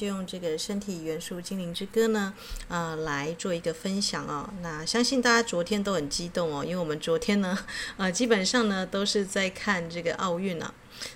[0.00, 2.32] 就用这个身体元素精灵之歌呢，
[2.68, 4.48] 呃，来做一个分享哦。
[4.62, 7.66] 那相信大家昨天都很激动哦，因为我们昨天呢，
[7.98, 10.72] 呃，基本上呢都是在看这个奥运啊。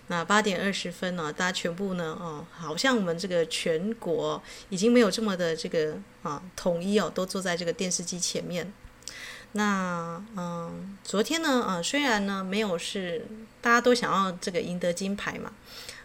[0.08, 8.70] 那八点二十分呢，大家全部呢，哦，好像我们这个全国已经没有这么的这个啊统一哦，都坐在这个电视机前面。
[9.52, 13.26] 那嗯，昨天呢，呃，虽然呢没有是
[13.62, 15.52] 大家都想要这个赢得金牌嘛，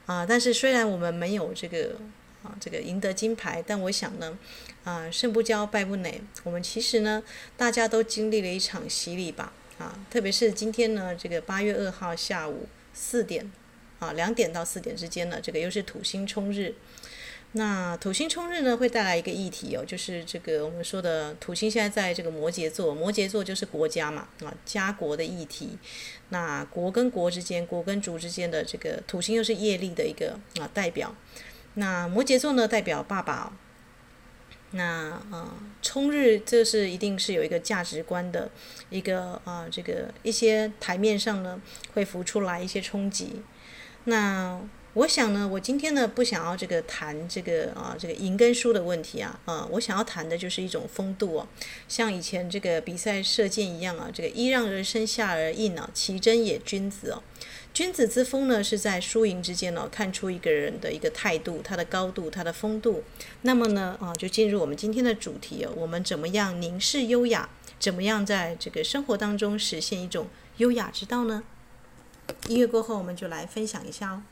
[0.05, 1.97] 啊，但是虽然我们没有这个
[2.43, 4.37] 啊这个赢得金牌，但我想呢，
[4.83, 7.21] 啊胜不骄败不馁，我们其实呢
[7.57, 13.51] 大家都经历了一场洗礼吧，啊，特别是今天呢这个八月二号下午四点，
[13.99, 16.75] 啊两点到四点之间呢，这个又是土星冲日。
[17.53, 25.75] 那土星冲日呢，会带来一个议题哦，就是这个我们说的土星现在在这个摩羯座，摩羯座就是国家嘛，啊，家国的议题。
[26.29, 31.15] 那国跟国之间，国跟族之间的这个土星又是业力的一个啊代表。
[31.79, 33.53] 那摩羯座呢，代表爸爸。
[34.71, 35.49] 那呃，
[35.81, 38.51] 冲日这是一定是有一个价值观的
[38.91, 41.59] 一个啊，这个一些台面上呢
[41.95, 43.41] 会浮出来一些冲击。
[44.03, 44.61] 那
[44.93, 51.47] 我想呢，我今天呢不想要这个谈这个啊这个赢跟输的问题啊啊，我想要谈的就是一种风度哦，
[51.87, 57.21] 像以前这个比赛射箭一样啊，这个揖让而生下而应啊，其真也君子哦。
[57.71, 63.03] 君子之风呢，是在输赢之间呢，看出一个人的一个态度，他的高度，他的风度。
[63.43, 67.47] 那么呢啊，就进入我们今天的主题哦，我们怎么样凝视优雅？
[67.79, 70.27] 怎么样在这个生活当中实现一种
[70.57, 71.43] 优雅之道呢？
[72.47, 74.23] 音乐过后，我们就来分享一下哦。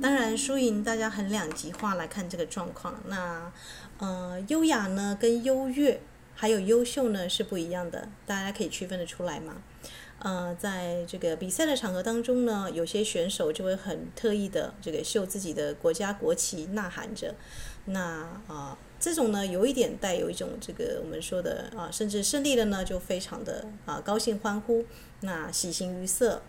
[0.00, 2.94] 当然，输赢大家很两极化来看这个状况。
[3.08, 3.50] 那，
[3.98, 6.00] 呃，优雅呢，跟优越
[6.34, 9.54] 还有优秀呢是不一样的，大家可以区分得出来吗？
[10.20, 17.34] 呃，在这个比赛的场合当中呢，有些选手就会很特意的这个秀自己的国家国旗，呐喊着。
[17.84, 24.84] 那啊、这种呢，有一点带有一种这个我们说的啊，甚至胜利了呢，就非常的啊高兴欢呼，
[25.20, 26.42] 那喜形于色。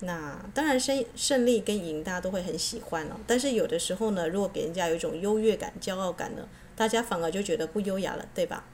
[0.00, 8.64] 那当然胜胜利跟赢大家都会很喜欢哦，但是有的时候呢，如果给人家有一种优越感、骄傲感呢，大家反而就觉得不优雅了，对吧？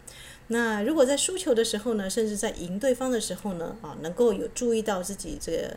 [0.52, 5.76] 那如果在输球的时候呢，甚至在赢对方的时候呢，啊，能够有注意到自己这个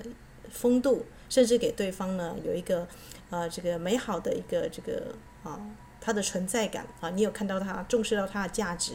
[0.50, 2.88] 风度，甚至给对方呢有一个，
[3.30, 5.14] 呃，这个美好的一个这个
[5.44, 5.60] 啊，
[6.02, 8.94] 他的存在感啊，你有看到他重视到他的价值，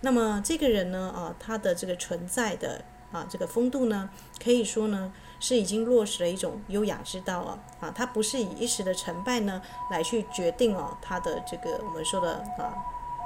[0.00, 2.82] 那么这个人呢，啊，他的这个存在的
[3.12, 4.08] 啊这个风度呢，
[4.42, 9.60] 可以说呢是已经落实了一种优雅之道啊，啊，他不是以一时的成败呢
[9.90, 12.72] 来去决定哦，他的这个我们说的啊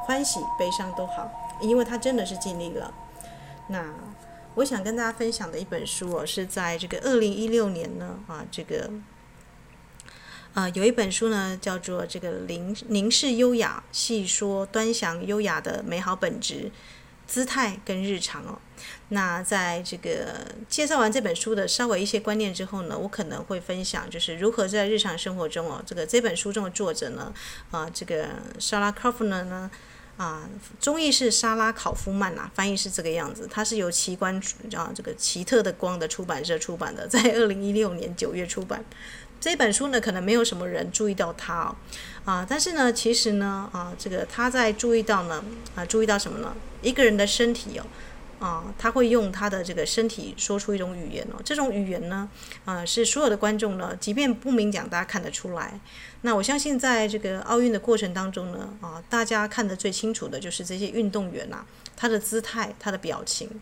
[0.05, 1.31] 欢喜悲伤都好。
[1.61, 2.93] 因为他真的是尽力了。
[3.69, 3.95] 那
[4.57, 8.91] 我想跟大家分享的一本书哦，是在这个二零一六年呢啊，这个
[10.53, 16.71] 啊有一本书呢叫做《这个凝凝视优雅，细说端详优雅的美好本质、
[17.27, 18.59] 姿态跟日常》哦。
[19.09, 27.33] 那在这个介绍完这本书的稍微一些观念之后呢，我可能会分享就是如何在日常生活中哦，这个这本书中的作者呢
[27.73, 28.29] 啊，这个
[28.61, 29.71] 莎拉·科夫呢。
[30.17, 30.49] 啊，
[30.81, 33.49] 中译是莎拉考夫曼啊，翻译是这个样子。
[33.51, 34.41] 它是由奇观
[34.75, 38.85] 啊，这个奇特的光的出版社出版的，在二零一六年九月出版。
[39.41, 41.77] 这本书呢，可能没有什么人注意到它哦，
[42.25, 45.45] 啊，但是呢，其实呢，啊，这个他在注意到呢，
[45.75, 46.55] 啊，注意到什么呢？
[46.81, 47.87] 一个人的身体哦。
[48.41, 52.29] 啊，他会用他的这个身体说出一种语言哦，这种语言呢，
[52.67, 55.81] 啊，是所有的观众呢，即便不明讲，大家看得出来。
[56.27, 63.61] 那我相信，在这个奥运的过程当中呢，啊，大家看得最清楚的就是这些运动员呐，他的姿态、他的表情。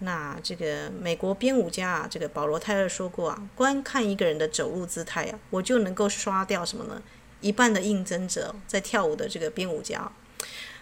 [0.00, 7.00] 那这个美国编舞家啊，这个保罗·泰勒说过啊，观看一个人的走路姿态啊，我就能够刷掉什么呢？
[7.40, 10.12] 一半的应征者在跳舞的这个编舞家。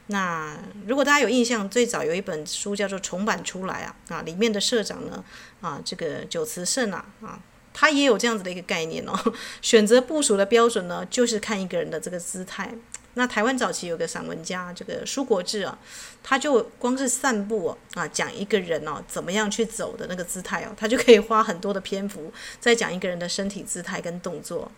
[0.08, 0.58] 那
[0.88, 5.24] 如果大家有印象，最早有一本书叫做重版出来啊，啊，里面的社长呢，
[5.60, 7.38] 啊，这个久慈胜啊，啊，
[7.72, 9.12] 他也有这样子的一个概念哦，
[9.62, 12.72] 选择部署的标准呢，就是看一个人的这个姿态。
[13.14, 15.78] 那台湾早期有个散文家，这个舒国治啊，
[16.22, 24.72] 他就光是散步啊，讲一个人哦，怎么样去走的那个姿态哦，他就可以花很多的篇幅在讲一个人的身体姿态跟动作。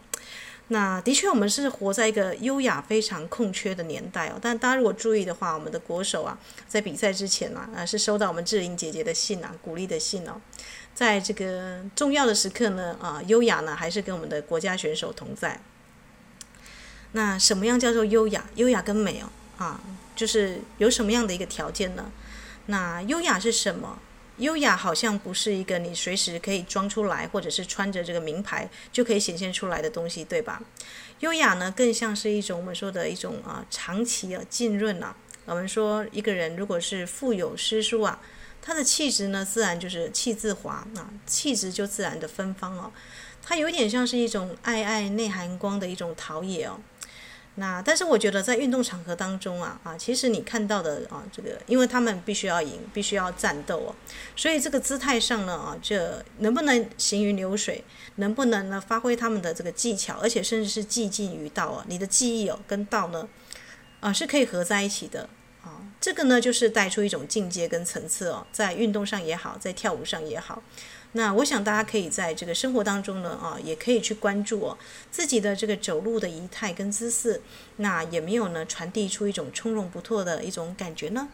[0.69, 4.39] 那的确，我们是活在一个优雅非常空缺的年代哦。
[4.41, 6.37] 但大家如果注意的话，我们的国手啊，
[6.67, 10.41] 在比赛之前啊，啊是收到我们志玲姐姐的信啊，鼓励的信哦。
[10.95, 15.61] 在这个重要的时刻呢，啊，优雅呢还是跟我们的国家选手同在。
[17.13, 18.47] 那什么样叫做优雅？
[18.55, 19.81] 优雅跟美哦，啊，
[20.17, 22.11] 就是有什么样的一个条件呢？
[22.67, 23.99] 那优雅是什么？
[24.39, 30.61] 优雅好像不是一个你随时可以装出来，或者是穿着这个名牌就可以显现出来的东西，对吧？
[31.21, 35.15] 优雅呢，更像是一种我们说的一种啊，长期啊浸润啊。
[35.45, 38.19] 我们说一个人如果是腹有诗书啊，
[38.67, 42.91] 他的气质呢，自然就是气自华啊，气质就自然的芬芳哦。
[43.43, 46.81] 他有点像是一种暧暧内含光的一种陶冶哦。
[47.57, 53.95] 那但是我觉得在运动场合当中啊啊，其实你看到的啊这个，因为他们必须要赢，必须要战斗哦，
[54.35, 57.85] 所以这个姿态上呢啊，这能不能行云流水，
[58.17, 63.29] 能不能呢发挥他们的这个技巧，而且甚至是技进于道啊，你的技艺哦跟道呢
[64.01, 65.29] 啊是可以合在一起的，
[66.05, 70.63] 这个呢就是带出一种境界跟层次哦，在运动上也好，在跳舞上也好。
[71.13, 74.77] 那我想大家可以在这个生活当中呢，啊，也可以去关注哦，
[75.11, 77.41] 自己的这个走路的仪态跟姿势，
[77.77, 81.27] 那也没有呢传递出一种从容不迫的一种感觉呢。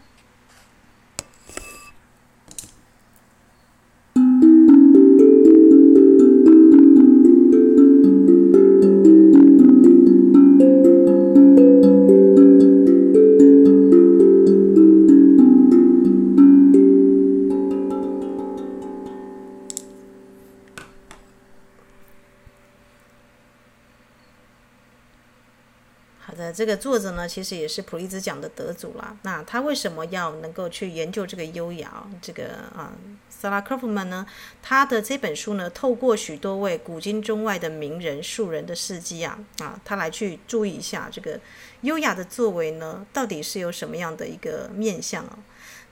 [26.61, 29.17] 这个作者呢，其实也是普利兹奖的得主啦。
[29.23, 32.03] 那他为什么要能够去研究这个优雅？
[32.21, 32.93] 这个啊，
[33.31, 34.23] 萨拉科夫曼呢，
[34.61, 41.39] 他的这本书呢，透过许多位古今中外的名人庶人的事迹啊，啊，他来去注意一下这个
[41.81, 45.39] 优雅的作为呢，到底是有什么样的一个面向啊？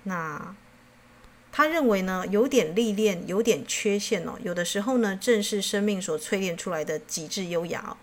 [0.03, 0.55] 那
[1.51, 7.97] 他认为呢，有点历练，有点缺陷哦，有的时候呢，正是生命所淬炼出来的极致优雅哦。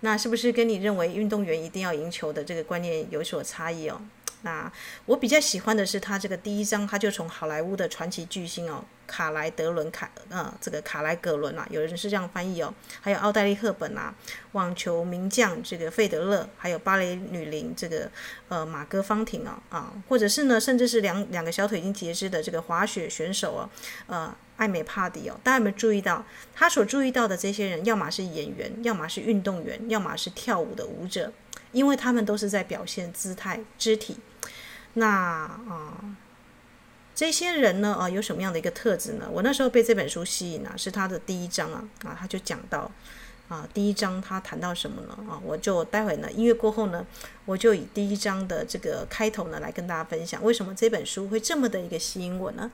[0.00, 4.00] 那是不是跟你认为运动员一定要赢球的这个观念有所差异哦？
[4.42, 4.70] 那
[5.06, 14.14] 我比较喜欢的是他这个第一章，他就从好莱坞的传奇巨星哦，卡莱德伦卡，呃，这个卡莱格伦啊，有人是这样翻译哦，还有奥黛丽赫本啊，
[14.52, 18.10] 网球名将这个费德勒，还有芭蕾女伶这个
[18.48, 23.70] 呃马戈方婷啊啊，或者是呢，甚至是两两个小腿已经截肢的这个滑雪选手哦，
[24.06, 24.34] 呃。
[24.60, 26.22] 艾美帕迪哦，大家有没有注意到
[26.54, 31.32] 他所注意到的这些人，要么是演员，要么是运动员，要么是跳舞的舞者，
[31.72, 34.18] 因为他们都是在表现姿态、肢体。
[34.94, 36.16] 那啊，
[37.14, 39.28] 这些人呢啊，有什么样的一个特质呢？
[39.30, 42.90] 我那时候被这本书吸引啊，是他的第一章啊啊，他就讲到
[43.48, 45.40] 啊，第一章他谈到什么呢啊？
[45.44, 47.06] 我就待会呢，音乐过后呢，
[47.44, 52.70] 我就以第一章的这个开头呢，来跟大家分享为什么这本书会这么的一个吸引我呢？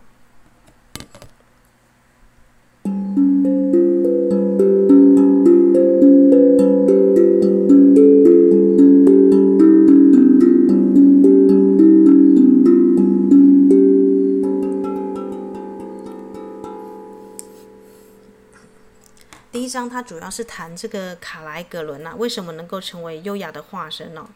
[19.96, 24.28] 它主要是谈这个卡莱格伦啊，为什么能够成为优雅的化身呢？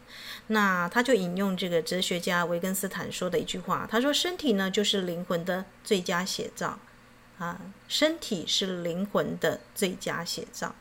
[0.47, 6.79] 那他就引用这个哲学家维根斯坦说的一句话，他说：“身体呢，就是灵魂的最佳写照。”
[7.37, 10.73] 啊，身体是灵魂的最佳写照。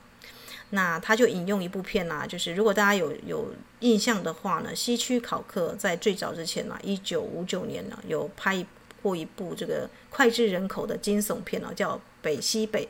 [0.70, 8.64] 那他就引用一部片呐、啊，就是如果大家有有印象的话呢，希区考克在最早之前呢、啊，一九五九年呢、有拍
[9.02, 12.86] 过一部这个脍炙人口的惊悚片啊，叫《北西北》。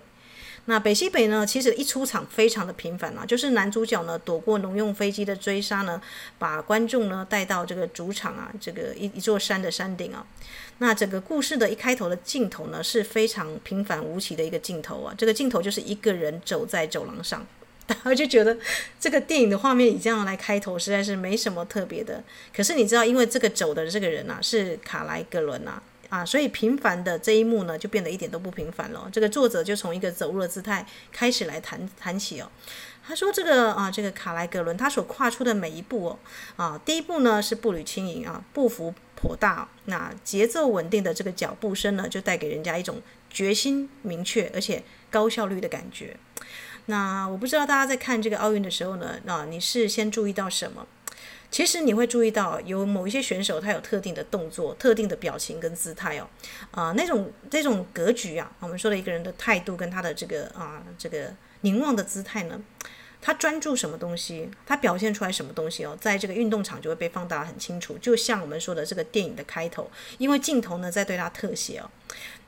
[0.71, 6.00] 那北西北呢，其实一出场非常的频繁啊，就是男主角呢躲过农用飞机的追杀呢，
[6.39, 10.25] 把观众呢带到这个主场啊，这个一一座山的山顶啊。
[10.79, 17.45] 那整个故事的一开头的镜头呢是非常平凡无奇的一个镜头啊，这个镜头就是一个人走在走廊上，
[17.89, 18.57] 大家就觉得
[19.00, 22.23] 这个电影的画面以这样来开头实在是没什么特别的。
[22.55, 25.83] 可是你知道，因为这个走的这个人啊是卡莱格伦啊。
[26.11, 29.09] 啊，所以平凡的这一幕呢，就变得一点都不平凡了。
[29.11, 32.50] 这个作者就从一个走路的姿态开始来谈谈起哦。
[33.02, 36.19] 他说：“这个啊，这个卡莱格伦他所跨出的每一步哦，
[36.57, 43.00] 啊，第一步呢是步履轻盈啊，步幅颇大，那节奏稳定的这个脚步声呢，就带给人家一种
[43.31, 46.17] 决心明确而且高效率的感觉。
[46.87, 50.87] 那我不知道大家在看这个奥运的时候呢，啊，你是先注意到什么？”
[51.50, 56.28] 其实你会注意到，有某一些选手他有特定的动作、特定的表情跟姿态哦，
[56.71, 62.62] 啊、那种这种格局啊，我们说的一个人的态度跟他的这个啊这个凝望的姿态呢，
[63.21, 67.99] 他专注什么东西，他表现出来什么东西哦，在这个运动场就会被放大很清楚。
[67.99, 71.90] 就像我们说的这个电影的开头，因为镜头呢在对他特写哦。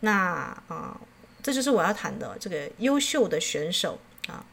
[0.00, 1.00] 那啊，
[1.42, 4.46] 这就是我要谈的这个优秀的选手啊。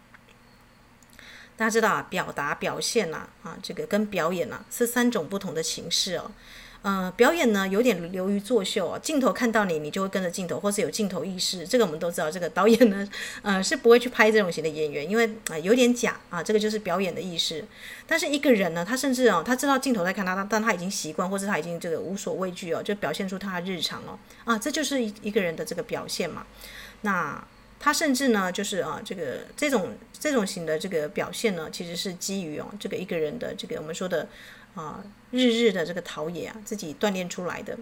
[1.59, 6.31] 大家知道啊，表达表现呐啊，这个跟表演呐，啊，是三种不同的形式哦。
[6.83, 11.67] 呃，表演呢有点流于作秀啊，镜头看到你，你就会跟着镜头，或是有镜头意识。
[11.67, 13.05] 这个我们都知道，这个导演呢，
[13.41, 16.41] 呃，是不会去拍这种型的演员，因为啊、有点假啊。
[16.41, 17.65] 这个就是表演的意识。
[18.07, 26.45] 但是一个人呢，他甚至哦，他知道镜头在看他，但但他已经习惯，或是他已经这个无所畏惧哦，就表现出他的日常哦啊，这就是一一个人的这个表现嘛。
[27.01, 27.45] 那
[27.79, 34.27] 他甚至呢，就是啊，这个这种这种型的这个表现呢，其实是基于哦这个一个人的这个我们说的。
[34.75, 37.75] 啊，日日的这个陶冶啊，自己锻炼出来的。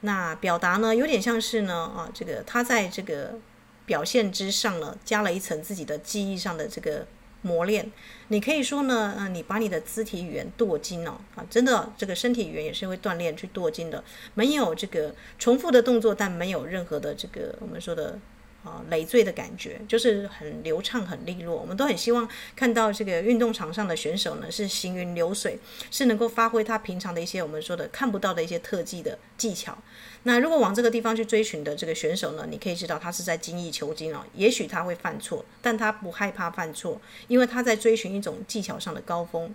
[0.00, 3.38] 那表达呢，有点像是呢，啊，这个他在这个
[3.84, 7.06] 表现之上呢，加了一层自己的记忆上的这个
[7.42, 7.92] 磨练。
[8.28, 14.02] 你可以说呢，啊，你把你的肢体语言锻精哦，啊，真的，这个身体语言也是会锻炼去锻精的。
[14.32, 18.18] 没有这个重复的动作，但没有任何的这个我们说的。
[18.64, 21.56] 啊，累赘的感觉就是很流畅、很利落。
[21.56, 25.58] 我们都很希望看到这个运动场上的选手呢，是行云流水，
[25.90, 29.78] 是能够发挥他平常的一些我们说的看不到的一些特技的技巧。
[30.24, 34.24] 那如果往这个地方去追寻的这个选手呢，你可以知道他是在精益求精哦。
[34.34, 39.54] 也许他会犯错，但他不害怕犯错，因为他在追寻一种技巧上的高峰。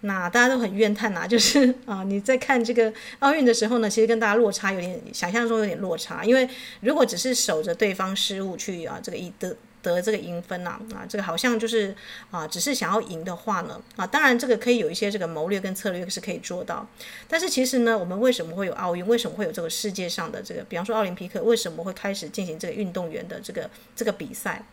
[0.00, 6.24] 那大家都很怨叹呐， 就是啊，你在看这个奥运的时候呢，其实跟大家落差有点，想象中有点落差。
[6.24, 6.48] 因为
[6.80, 11.94] 如果只是守着对方失误去啊，这个一得得这个赢分呐，啊，这个好像就是
[12.30, 16.86] 啊，只是想要赢的话呢，啊，当然这个可以有一些这个谋略跟策略是可以做到。
[17.26, 19.06] 但是其实呢，我们为什么会有奥运？
[19.06, 24.64] 为什么会有这个世界上的这个，比方说奥林匹克，为什么会开始进行这个运动员的这个这个比赛？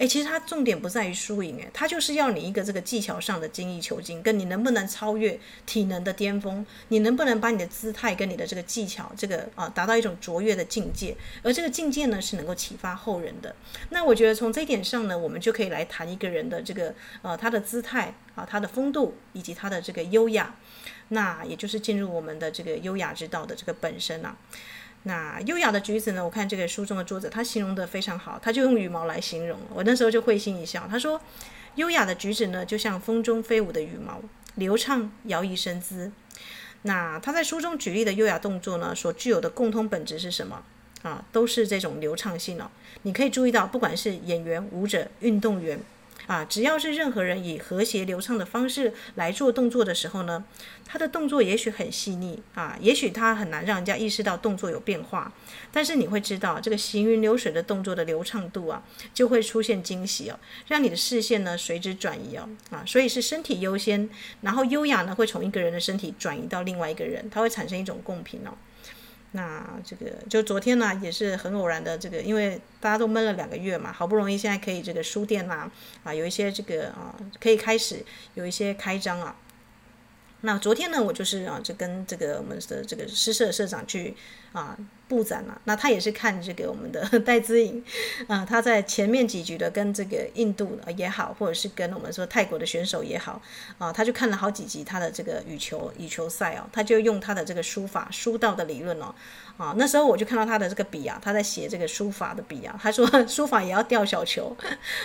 [0.00, 13.54] 诶，其实它重点不在于输赢，诶，它就是要你一个这个技巧上的精益求精，跟你能不能超越体能的巅峰，你能不能把你的姿态跟你的这个技巧，这个啊达到一种卓越的境界，而这个境界呢是能够启发后人的。
[13.90, 20.56] 那我觉得从这一点上呢，我们就可以来谈一个人的这个呃他的姿态啊，他的风度以及他的这个优雅，
[21.08, 24.34] 那也就是进入我们的这个优雅之道的这个本身啊。
[25.04, 26.22] 那优雅的橘子呢？
[26.22, 29.58] 我看这个书中的作者，他形容得非常好，他就用羽毛来形容。
[29.72, 31.18] 我那时候就会心一笑，他说
[31.76, 34.20] ：“优雅的橘子呢，就像风中飞舞的羽毛，
[34.56, 36.12] 流畅摇曳身姿。”
[36.82, 40.62] 那他在书中举例的优雅动作呢，所具有的共通本质是什么？
[41.02, 42.70] 啊，都是这种流畅性哦。
[43.02, 45.80] 你可以注意到，不管是演员、舞者、运动员。
[46.30, 50.44] 啊，只要是任何人以和谐流畅的方式来做动作的时候呢，
[50.86, 55.32] 他的动作也许很细腻啊，也许他很难让人家意识到动作有变化，
[55.72, 58.80] 但是你会知道这个行云流水的动作的流畅度啊，
[59.12, 64.08] 就会出现惊喜哦，让你的视线呢随之转移哦啊，所以是身体优先，
[64.42, 68.54] 然后优雅呢会从一个人的身体转移到另外一个人，它会产生一种共频哦。
[69.32, 75.72] 那这个就昨天呢，也是很偶然的，这个因为大家都闷了两个月嘛，好不容易现在可以这个书店呐啊，
[76.04, 79.36] 啊有一些这个啊可以开始有一些开张啊。
[80.40, 84.16] 那昨天呢，我就是啊就跟这个我们的这个诗社社长去
[84.52, 84.76] 啊。
[85.10, 87.84] 布展了，那他也是看这个我们的 戴资颖，
[88.28, 93.42] 啊，他在前面几局的跟这个印度也好，或者是跟我们说泰国的选手也好，
[93.78, 99.12] 啊，他就看了好几集他的这个羽球羽球赛哦，他就用他的这个书法书道的理论哦，
[99.56, 104.56] 啊，那时候我就看到他的这个笔啊，他在写这个书法的笔啊，他说 书法也要吊小球，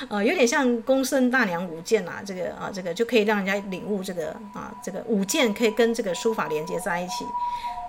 [0.07, 7.25] 啊，有点像公孙大娘舞剑啊，这个啊，这个就可以让人家领悟这个啊，这个舞剑可以跟这个书法连接在一起。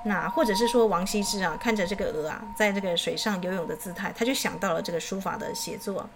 [0.06, 6.08] 那或者是说王羲之啊，看着这个鹅啊，在这个水上游泳的姿态，他就想到了这个书法的写作，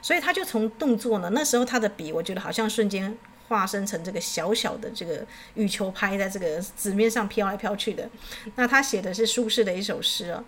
[0.00, 3.16] 所以他就从动作呢，那时候他的笔，我觉得好像瞬间
[3.48, 8.08] 化身成这个小小的这个羽球拍，在这个纸面上飘来飘去的。
[8.54, 10.42] 那他写的是苏轼的一首诗啊。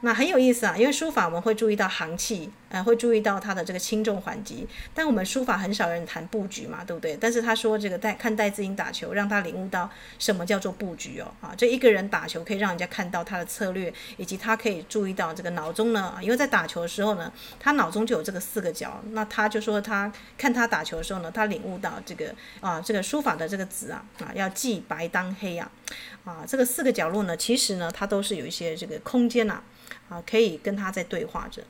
[0.00, 7.14] 那很有意思啊，因为书法我们会注意到行气，呃，会注意到他的这个轻重缓急，但我们书法很少人谈布局嘛，对不对？
[7.20, 25.70] 但是他说这个戴看戴资颖打球，让他领悟到什么叫做布局哦，啊，这一个人打球可以让人家看到他的策略，以及他可以注意到这个脑中呢，因为在打球的时候呢，他脑中就有这个四个角，那他就说他看他打球的时候呢，他领悟到这个啊，这个书法的这个字啊，啊，要记白当黑，啊，
[26.24, 29.62] 啊，这个四个角落呢，其实呢，它都是有一些这个空间呐。
[30.08, 31.62] 啊，可以跟他在对话着，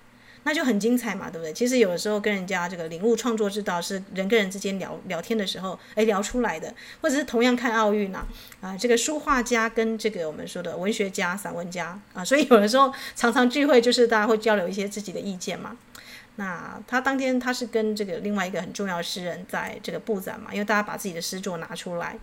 [0.44, 1.52] 那就很精彩嘛，对不对？
[1.52, 8.26] 其实有的时候跟人家这个领悟创作之道，是人跟人之间聊聊天的时候，哎，聊出来的，或者是同样看奥运呢，
[8.60, 15.76] 啊，这个书画家跟这个我们说的文学家、散文家啊，所以有的时候常常聚会，就是大家会交流一些自己的意见嘛。
[16.36, 22.16] 那他当天他是跟这个另外一个很重要的诗人在这个布展嘛，因为大家把自己的诗作拿出来。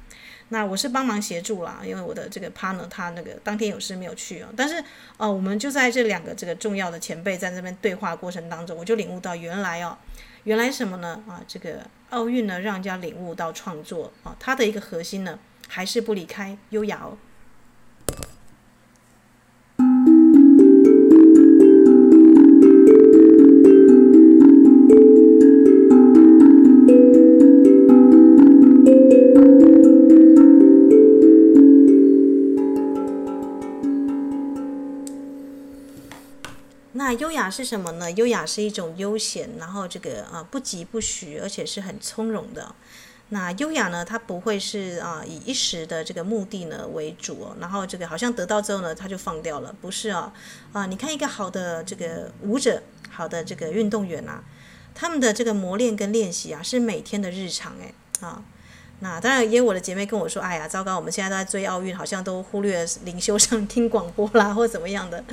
[0.50, 4.48] 那我是帮忙协助啦，因为我的这个 partner 他那个当天有事没有去哦。
[4.58, 4.84] 但是
[5.18, 9.98] 呃，我们就在这两个这个重要的前辈在这边对话过程当中，我就领悟到原来哦，
[10.44, 11.24] 原来什么呢？
[11.27, 15.38] 啊，这个奥运呢，让人家领悟到创作啊，它的一个核心呢，
[15.68, 17.18] 还是不离开优雅哦。
[37.10, 38.12] 那优雅是什么呢？
[38.12, 42.75] 优雅是一种悠闲，然后这个啊不疾不徐，而且是很从容的。
[43.30, 50.32] 那优雅呢，它不会是啊以一时的这个目的呢为主，然后这个好像得到之后呢，他就放掉了，不是啊
[50.72, 50.86] 啊！
[50.86, 54.44] 你看一个好的这个舞者，好的这个运动员啊，
[54.94, 58.44] 他们的这个磨练跟练习啊，是每天的日常诶啊。
[59.01, 65.24] 那当然，因为我的姐妹跟我说：“哎呀，糟糕，我们现在都在追奥运，好像都忽略了灵修上听广播啦，或怎么样的。”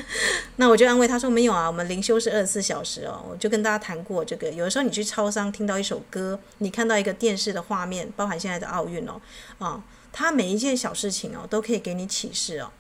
[0.55, 9.21] 那我就安慰她说：“没有啊，我们灵修是二十四小时哦。”我就跟大家谈过这个，有的时候你去超商听到一首歌，你看到一个电视的画面，包含现在的奥运哦，
[9.59, 9.83] 啊，
[10.13, 12.71] 它每一件小事情哦，都可以给你启示哦。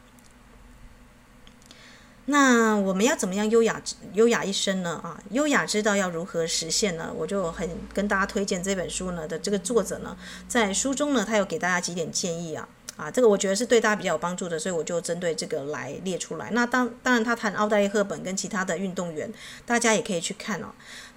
[2.28, 3.80] 那我们要怎么样优雅
[4.14, 5.00] 优雅一生呢？
[5.02, 7.12] 啊，优雅知道要如何实现呢？
[7.16, 10.16] 我就很跟大家推荐这本书呢的这个作者呢，
[10.49, 16.50] 在书中呢，他有给大家几点建议啊啊，这个我觉得是对大家比较有帮助的，所以我就针对这个来列出来。
[16.50, 19.33] 那当当然，他谈奥黛丽·赫本跟其他的运动员，
[19.64, 20.67] 大家也可以去看哦。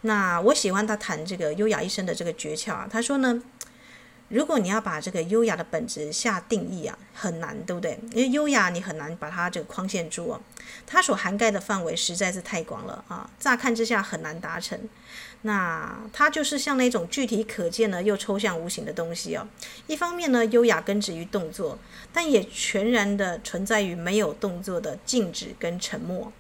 [0.02, 3.42] 那我喜欢他谈这个优雅一生的这个诀窍啊，他说呢。
[4.30, 8.00] 如果你要把这个优雅的本质下定义啊，很难，对不对？
[8.14, 10.42] 因为优雅你很难把它这个框限住哦，
[10.86, 14.80] 它所涵盖的范围实在是太广了啊，乍看之下很难达成。
[15.42, 19.48] 那它就是像那种具体可见呢又抽象无形的东西哦。
[19.88, 21.80] 一方面呢，优雅根植于动作，
[22.12, 26.32] 但也全然的存在于没有动作的静止跟沉默。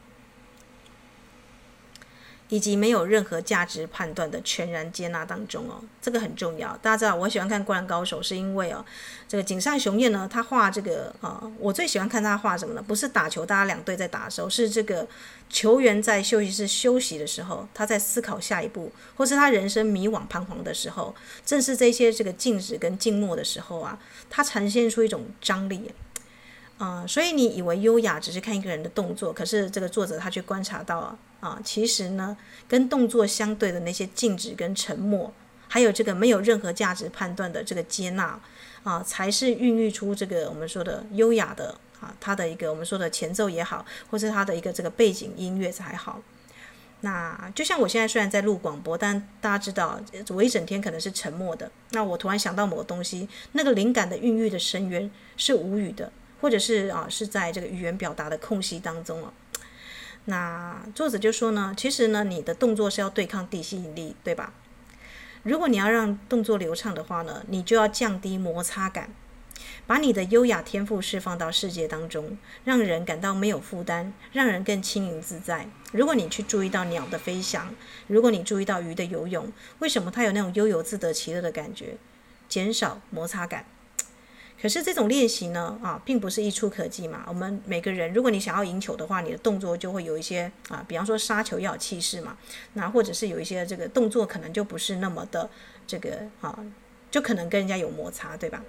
[2.49, 6.75] 以及没有任何价值判断的全然接纳当中哦，这个很重要。
[6.77, 8.83] 大家知道我喜欢看《灌篮高手》，是因为哦，
[9.27, 12.83] 这个井上雄彦呢，他画这个啊、我最喜欢看他画什么呢？
[12.85, 15.07] 不是打球，大家两队在打的时候，是这个
[15.49, 21.13] 球员在休息室休息的时候，他在思考下一步，或是他人生迷惘彷徨的时候，
[21.45, 25.91] 正是这些这个静止跟静默的时候啊，他呈现出一种张力。
[26.79, 32.35] 啊、所以你以为优雅只是看一个人的动作，可是这个作者他却观察到啊，啊，其实呢，
[32.69, 35.31] 跟动作相对的那些静止跟沉默，
[35.67, 38.39] 还有这个没有任何价值判断的这个接纳，
[38.83, 46.21] 啊，才是孕育出这个我们说的优雅的啊，它的一个我们说的前奏也好，或是它的一个这个背景音乐才好。
[47.01, 51.69] 那就像我现在虽然在录广播，但大家知道我一整天可能是沉默的。
[51.91, 56.11] 那我突然想到某个东西，那个灵感的孕育的深渊是无语的。
[56.41, 59.33] 或者是啊，是在这个语言表达的空隙当中哦。
[60.25, 64.53] 那作者就说呢，其实呢，你的动作是要对抗地心引力，对吧？
[65.43, 69.09] 如果你要让动作流畅的话呢，你就要降低摩擦感，
[69.87, 75.67] 把你的优雅天赋释放到世界当中，让人感到没有负担，让人更轻盈自在。
[75.93, 77.73] 如果你去注意到鸟的飞翔，
[78.07, 81.95] 如果你注意到鱼的游泳，为什么它有那种悠游自得其乐的感觉？
[82.49, 83.65] 减少摩擦感。
[84.61, 87.23] 可是这种练习呢，啊，并不是一触可及嘛。
[87.27, 92.37] 我们每个人，如果你想要赢球的话，你的动作就会有一些啊，比方说杀球要有气势嘛，
[92.73, 95.49] 那或者是有一些这个动作可能就不是那么的
[95.87, 96.57] 这个啊，
[97.09, 98.61] 就可能跟人家有摩擦，对吧？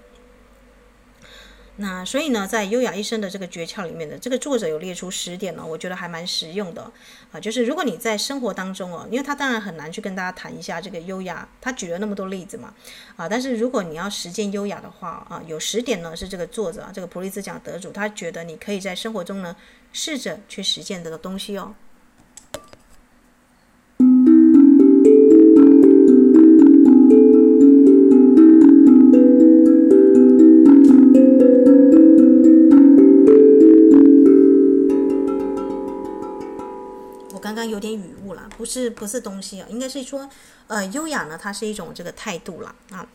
[1.83, 6.93] 那所以呢，在优雅一生的这个诀窍里面的这个作者有列出十点呢，我觉得还蛮实用的
[7.33, 7.41] 啊。
[7.41, 12.75] 就是如果你在生活当中哦，因为他当然很难去跟大家谈一下这个优雅，他举了那么多例子嘛
[13.17, 13.27] 啊。
[13.27, 19.57] 但是如果你要实践优雅的话啊，有十点呢是这个作者啊，这个普利兹奖得主，他觉得你可以在生活中呢
[19.95, 21.75] 试着去实践这个东西哦。
[37.81, 40.29] 有点语误了，不是不是东西啊，应该是说，
[40.67, 43.07] 呃，优雅呢，它是一种这个态度了啊。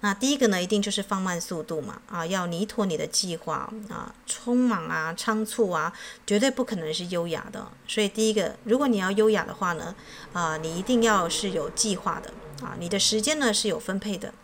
[0.00, 5.90] 那第一个呢，一定就是放慢速度嘛，啊，要拟妥你的计划啊，匆忙啊，仓促啊，
[6.26, 7.66] 绝对不可能是优雅的。
[7.88, 9.94] 所以第一个，如果你要优雅的话呢，
[10.34, 14.34] 啊，你一定要是有计划的啊，你的时间呢是有分配的。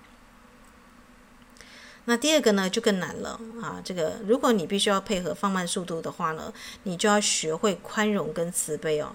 [2.07, 3.83] 那第二个呢，就更难了啊！
[3.85, 6.50] 这个，如果你必须要配合放慢速度的话呢，
[6.85, 9.14] 你就要学会宽容跟慈悲哦。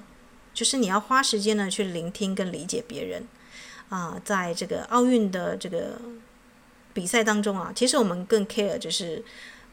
[0.54, 3.24] 就是你要花时间呢去聆听跟理解别人
[3.90, 4.20] 啊。
[4.24, 6.00] 在这个奥运的这个
[6.94, 9.24] 比赛当中啊，其实我们更 care 就是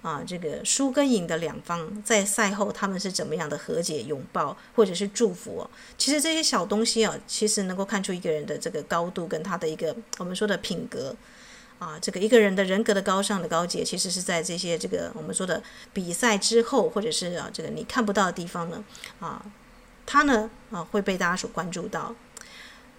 [0.03, 5.69] 啊，这个输跟赢的两方在赛后他们是怎么样的和解、拥抱或者是祝福。
[5.99, 11.15] 其实这些小东西啊，其实能够看出一个人的这个高度跟他的一个我们说的品格。
[11.79, 15.63] 啊，这个一个人的人格的高尚的高洁，其实是在这些这个我们说的
[15.95, 18.85] 比赛之后，或者是啊这个你看不到的地方呢，
[19.19, 19.43] 啊，
[20.13, 22.13] 他呢啊会被大家所关注到。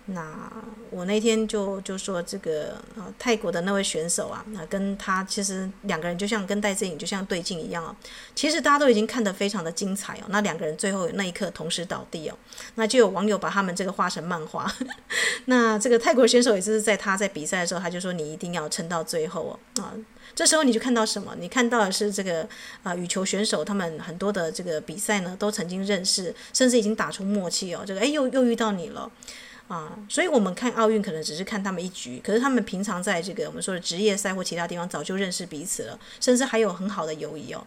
[0.08, 0.52] 那
[0.90, 7.96] 我那天就就说这个呃泰国的那位选手啊，那跟他其实两个人就像跟戴资颖就像对镜一样哦。
[8.36, 10.26] 其实大家都已经看得非常的精彩哦。
[10.30, 12.36] 那两个人最后那一刻同时倒地哦，
[12.76, 14.70] 那就有网友把他们这个画成漫画。
[15.46, 19.94] 那这个泰国选手也是在他在比赛的时候，他就说你一定要撑到最后哦啊。
[20.34, 21.36] 这时候你就看到什么？
[21.40, 22.48] 你看到的是这个
[22.84, 27.84] 啊羽球选手他们很多的这个比赛呢都曾经认识，甚至已经打出默契哦。
[27.86, 29.10] 这个哎又又遇到你了。
[29.72, 37.66] 啊，所以我们看奥运可能只是看他们一局，可是他们平常在这个我们说的职业赛或其他地方早就认识彼此了，甚至还有很好的友谊哦。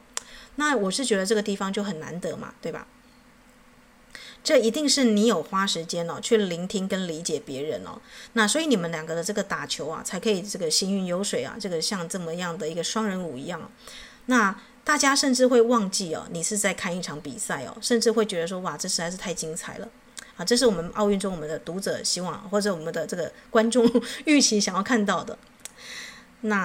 [0.56, 2.86] 那我是觉得这个地方就很难得嘛，对吧？
[4.44, 7.98] 这一定是你有花时间哦，去聆听跟理解别人哦。
[8.34, 13.70] 那所以你们两个的这个打球啊，才可以这个行云流水啊，这个像这么样的一个双人舞一样。
[14.26, 19.88] 那大家甚至会忘记哦，你是在看一场比赛哦，甚至会觉得说哇，这实在是太精彩了。
[20.36, 23.88] 啊，这是我们奥运中我们的读者希望，或者我们的这个观众
[24.26, 25.38] 预期想要看到的。
[26.42, 26.56] 那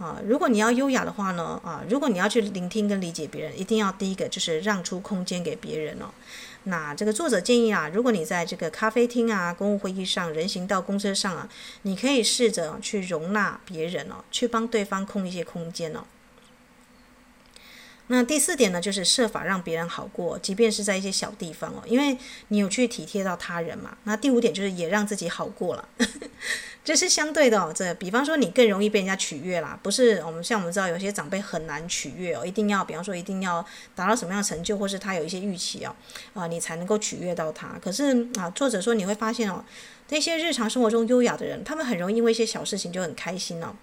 [0.00, 6.06] 啊，如果你要优雅的话呢，啊，如果你要去聆听跟理解别人，一定要第一个就是让出空间给别人哦。
[6.64, 11.48] 那这个作者建议啊，如果你在这个咖啡厅啊、公务会议上、人行道、公车上啊，
[11.82, 16.00] 你可以试着去容纳别人哦，去帮对方空一些空间哦。
[18.12, 22.18] 那第四点呢，就是设法让别人好过，即便是在一些小地方哦，因为
[22.48, 23.96] 你有去体贴到他人嘛。
[24.02, 25.88] 那第五点就是也让自己好过了，
[26.84, 27.72] 这是相对的哦。
[27.72, 35.94] 这比方说你更容易被人家取悦啦，不是我们像我们知道有些长辈很难取悦哦，一定要比方说一定要达到什么样的成就，或是他有一些预期哦，
[36.34, 37.78] 啊，你才能够取悦到他。
[37.80, 39.64] 可是啊，作者说你会发现哦。
[40.10, 43.74] 那些日常生活中优雅的人，他们很容易因为一些小事情就很开心哦，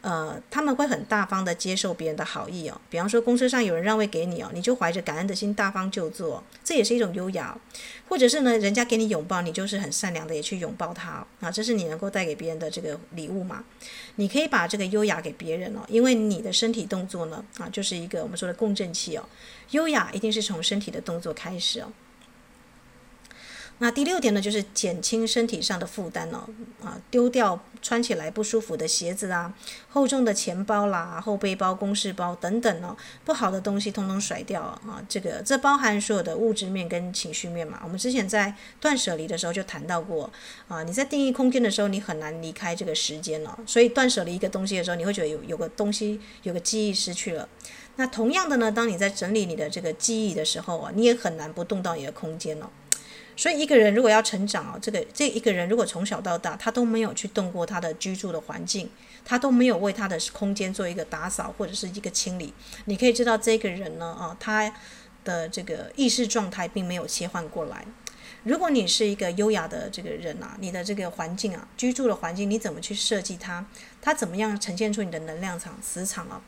[0.00, 2.80] 呃，他们会很大方的接受别人的好意哦。
[2.88, 7.56] 比方说，公车上有人让位给你哦，你就怀着感恩的心大方就坐，这也是一种优雅。
[8.08, 13.62] 或者是呢，人家给你拥抱，你就是很善良的也去拥抱他啊，这是你能够带给别人的这个礼物嘛。
[14.16, 19.28] 你可以把这个优雅给别人哦，因为你的身体动作呢啊，就是一个我们说的共振器哦。
[19.70, 21.92] 优雅一定是从身体的动作开始哦。
[23.78, 26.48] 那第六点呢，就是减轻身体上的负担哦，
[26.82, 29.52] 啊，丢掉穿起来不舒服的鞋子啊，
[29.90, 37.80] 厚重的钱包啦、后背包、公事包等等哦，不好的东西通通甩掉啊，这个这包含所有的物质面跟情绪面嘛。
[37.82, 40.30] 我们之前在断舍离的时候就谈到过
[40.68, 47.48] 啊，你在定义空间的时候，你很难离开这个时间哦，所以断舍离一个东西的时候，你会觉得有有个东西有个记忆失去了。
[47.96, 52.66] 那同样的呢，当你在整理你的这个记忆的时候啊，你也很难不动到你的空间哦。
[53.36, 58.88] 所以一个人如果要成长哦，这个这一个人如果从小到大他都没有去动过他的居住的环境，
[59.24, 62.52] 他都没有为他的空间做一个打扫或者是一个清理，
[62.84, 64.72] 你可以知道这个人呢啊，他
[65.24, 67.84] 的这个意识状态并没有切换过来。
[68.44, 73.64] 如果你是一个优雅的这个人啊，你的这个环境啊，居住的环境你怎么去设计它？
[74.02, 76.40] 它怎么样呈现出你的能量场、磁场啊？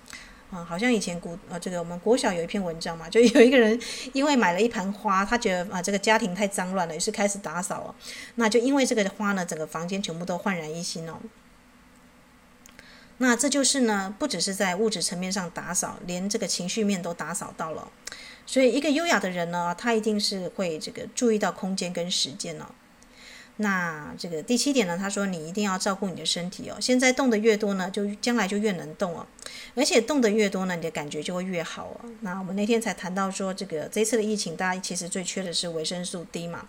[0.51, 3.79] 啊，好像以前国呃，这个我们国小有一篇文章嘛，就有一个人
[4.13, 7.95] 因为买了一盆花，他觉得啊这个家庭太脏乱了，于是开始打扫哦。
[8.37, 11.19] 那就因为这个花呢，整个房间全部都焕然一新哦。
[13.19, 17.91] 那这就是呢，不只是在物质层面上打扫，连这个情绪面都打扫到了。
[18.45, 22.67] 所以一个优雅的人呢，他一定是会这个注意到空间跟时间哦。
[23.59, 26.77] 那这个第七点呢，他说你一定要照顾你的身体哦。
[26.81, 29.27] 现在动的越多呢，就将来就越能动哦。
[29.75, 32.11] 而且动的越多呢，你的感觉就会越好哦。
[32.21, 36.67] 那我们那天才谈到说，这个这次的疫情，大家其实最缺的是维生素 D 嘛。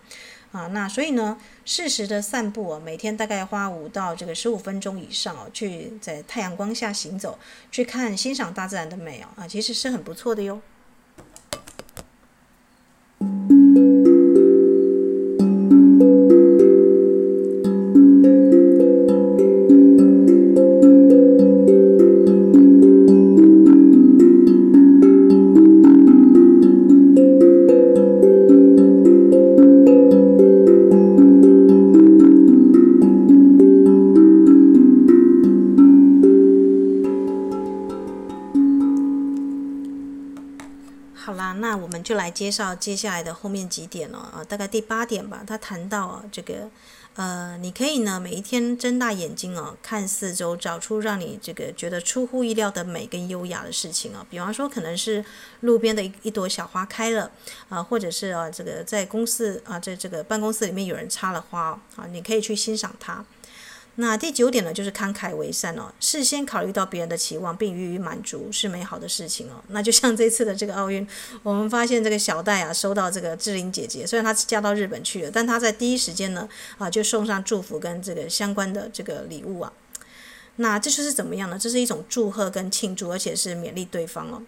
[0.54, 7.38] 啊，那所以呢，适时的散步哦，每天大概花五到这个十五分钟以上哦，去在太阳光下行走，
[7.70, 10.62] 去看欣赏大自然的美哦，啊，其实是很不错的哟。
[42.48, 45.44] 介绍接下来的后面几点了啊，大概第八点吧。
[45.46, 46.70] 他谈到啊，这个
[47.16, 54.26] 呃，你可以呢每一天睁大眼睛哦，看四周，找出让你这个觉得出乎意料的美跟优雅的事情啊。
[54.30, 55.26] 比方说，可能是
[55.60, 57.30] 路边的一一朵小花开了
[57.68, 63.26] 啊，或者是啊，这个在公司啊，在这个办公室里面有人插了花啊，你可以去欣赏它。
[64.00, 69.64] 那第九点呢，就是慷慨为善哦，事先考虑到别人的期望并予以满足，是美好的事情哦。
[69.70, 71.06] 那就像这次的这个奥运，
[71.42, 79.74] 我们发现这个小戴啊，收到这个志玲姐姐，虽然她嫁到日本去了，但她在第一时间呢，啊，就送上祝福跟这个相关的这个礼物啊。
[80.58, 81.58] 那这就是怎么样呢？
[81.60, 84.44] 这是一种祝贺跟庆祝，而且是勉励对方哦。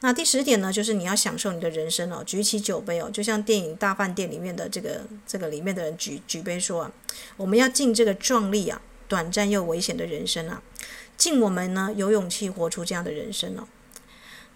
[0.00, 6.92] 那第十点呢，就是你要享受你的人生哦，举起酒杯哦，就像电影《大饭店》里面的这个这个里面的人举举杯说啊，
[7.36, 10.62] 我们要敬这个壮丽啊、短暂又危险的人生啊，
[11.16, 13.66] 敬我们呢有勇气活出这样的人生哦。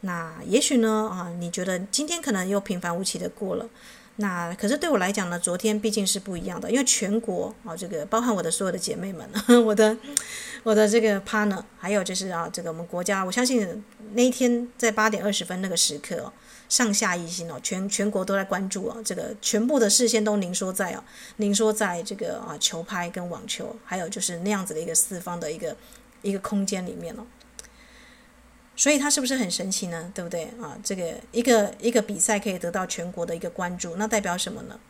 [0.02, 3.68] 那也许呢啊，你觉得今天可能又平凡无奇的过了。
[4.16, 9.26] 那可是对我来讲呢，昨天毕竟是不一样的，因为全国啊，这个包含我的所有的姐妹们，
[9.64, 9.96] 我的
[10.62, 13.82] 我的这个 partner，还有就是啊，这个我们国家，我相信
[14.14, 16.32] 那一天在八点二十分那个时刻哦，
[16.68, 21.04] 上下一心哦，全全国都在关注哦，这个全部的视线都凝缩在哦，
[21.36, 25.76] 凝缩在这个啊球拍跟网球，还有就是那样子的一个四方的一个
[26.22, 27.26] 一个空间里面哦。
[28.76, 30.10] 所以它是不是很神奇呢？
[30.14, 30.78] 对不对啊？
[30.82, 34.80] 这个一个一个比赛可以得到全国的一个关注，那代表什么呢？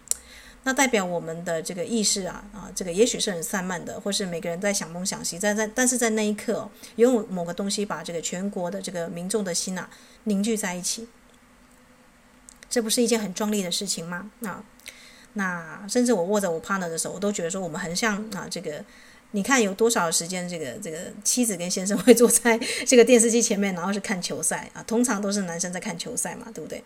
[0.65, 9.89] 那代表我们的这个意识啊啊，这个也许是很散漫的，或是每个人在想东想西，在在，但是在那一刻，有某个东西把这个全国的这个民众的心啊
[10.25, 11.09] 凝聚在一起，
[12.69, 14.31] 这不是一件很壮丽的事情吗？
[14.43, 14.63] 啊，
[15.33, 18.85] 那甚至我握着我 partner 的手，我都觉得说我们很像啊这个。
[19.33, 24.83] 你看有多少时间，这个这个妻子跟先生会坐在这个电视机前面，然后是看球赛啊？
[24.89, 26.83] 通常都是男生在看球赛嘛，对不对？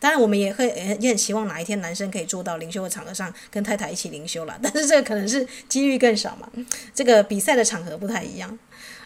[0.00, 4.58] 当然，我们也会也很希望哪一天男生可以坐到灵修的场合上，跟太太一起灵修了。
[4.62, 6.50] 但是这个可能是几率更少嘛。
[6.92, 8.58] 这个比赛的场合不太一样。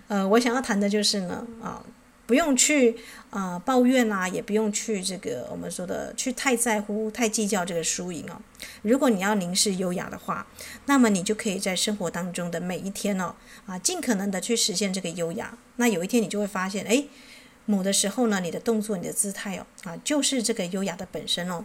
[0.09, 1.85] 呃，我想要谈的就是呢，啊。
[2.27, 2.97] 不用去
[3.29, 8.41] 啊、抱怨啊，也不用去这个我们说的去太在乎、太计较这个输赢哦。
[8.81, 10.47] 如果你要凝视优雅的话，
[10.87, 13.35] 那么你就可以在生活当中的每一天哦
[13.67, 15.59] 啊，尽可能的去实现这个优雅。
[15.77, 17.05] 那有一天你就会发现，哎，
[17.67, 21.65] 某的时候呢，你的动作、你的姿态哦啊，就是这个优雅的本身哦。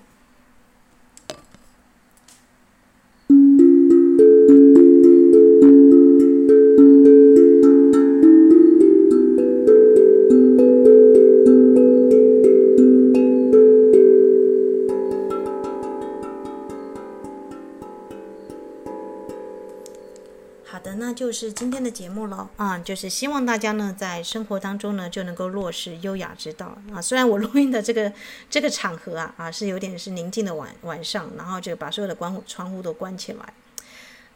[21.29, 26.99] 就是今天的节目了啊，就是希望大家呢在生活当中呢就能够落实优雅之道啊。
[26.99, 28.11] 虽然我录音的这个
[28.49, 33.53] 这个场合啊啊是有点是宁静的晚晚上，然后就把所有的关窗户都关起来。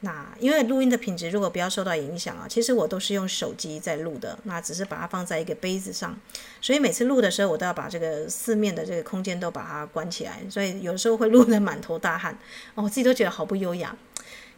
[0.01, 6.15] 那因为录音的品质如果不要受到影响啊，其实我都是用手机在录的，那只是把它放在一个杯子上，
[6.61, 12.37] 所以每次录的时候我都要把这个四面的这个空间都把它关起来，所以有时候会录得满头大汗，
[12.75, 13.95] 我自己都觉得好不优雅。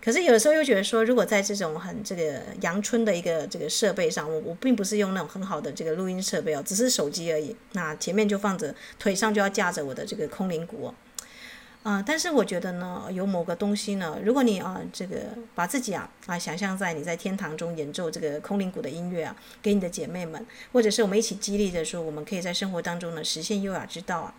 [0.06, 7.56] 可是有的时候又觉得说，如果在这种很这个阳春的一个这个设备上，我我并不是用那种很好的这个录音设备哦，只是手机而已。
[7.72, 10.94] 那前面就放着，腿上就要架着我的这个空灵鼓哦，
[11.82, 15.18] 啊、但是我觉得呢，有某个东西呢，如果你啊这个
[15.56, 24.36] 把自己啊啊想象在你在天堂中演奏这个空灵鼓的音乐啊，给你的姐妹们，或者是我们一起激励着说，我们可以在生活当中呢实现优雅之道啊，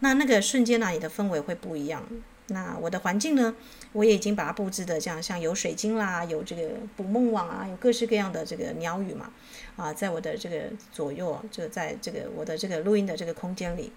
[0.00, 2.04] 那那个瞬间呢，你的氛围会不一样。
[2.48, 3.54] 那我的环境呢，
[3.92, 9.32] 我也已经把它布置的这样，像有水晶啦，有这个捕梦网啊，有各式各样的这个鸟语嘛，
[9.76, 13.92] 啊，在我的这个左右，就在这个我的这个录音的这个空间里，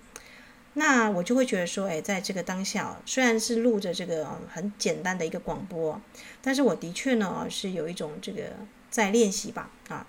[0.73, 6.01] 那我就会觉得说，哎，在这个当下，虽然是录着这个很简单的一个广播，
[6.41, 8.41] 但是我的确呢是有一种这个
[8.89, 10.07] 在练习吧，啊。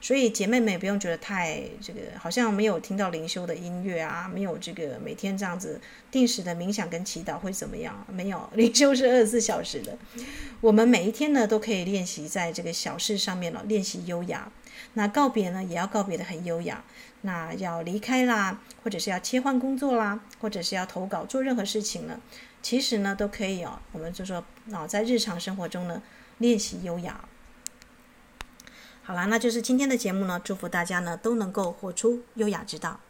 [0.00, 5.78] 所以姐妹们也不用觉得太这个，好像没有听到灵修的音乐啊，没有这个每天这样子
[6.10, 8.06] 定时的冥想跟祈祷会怎么样？
[8.10, 9.98] 没有，灵修是二十四小时的。
[10.60, 14.50] 我们每一天呢都可以练习在这个小事上面了，练习优雅。
[14.94, 16.82] 那告别呢也要告别的很优雅。
[17.22, 22.18] 那要离开啦，或者是要切换工作啦，或者是要投稿做任何事情呢，
[22.62, 23.78] 其实呢都可以哦。
[23.92, 26.02] 我们就说啊，在日常生活中呢
[26.38, 27.22] 练习优雅。
[29.10, 30.40] 好啦，那就是今天的节目呢。
[30.44, 33.00] 祝福大家呢都能够活出优雅之道。